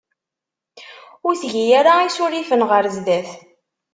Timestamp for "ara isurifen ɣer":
1.79-2.83